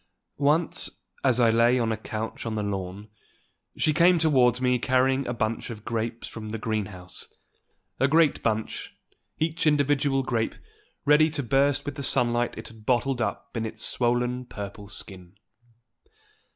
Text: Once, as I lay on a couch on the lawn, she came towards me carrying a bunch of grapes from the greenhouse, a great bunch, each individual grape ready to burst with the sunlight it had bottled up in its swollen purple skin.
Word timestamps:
Once, 0.39 1.03
as 1.23 1.39
I 1.39 1.51
lay 1.51 1.77
on 1.77 1.91
a 1.91 1.95
couch 1.95 2.47
on 2.47 2.55
the 2.55 2.63
lawn, 2.63 3.11
she 3.77 3.93
came 3.93 4.17
towards 4.17 4.59
me 4.59 4.79
carrying 4.79 5.27
a 5.27 5.31
bunch 5.33 5.69
of 5.69 5.85
grapes 5.85 6.27
from 6.27 6.49
the 6.49 6.57
greenhouse, 6.57 7.27
a 7.99 8.07
great 8.07 8.41
bunch, 8.41 8.95
each 9.37 9.67
individual 9.67 10.23
grape 10.23 10.55
ready 11.05 11.29
to 11.29 11.43
burst 11.43 11.85
with 11.85 11.97
the 11.97 12.01
sunlight 12.01 12.57
it 12.57 12.69
had 12.69 12.83
bottled 12.83 13.21
up 13.21 13.55
in 13.55 13.63
its 13.63 13.85
swollen 13.85 14.43
purple 14.47 14.87
skin. 14.87 15.33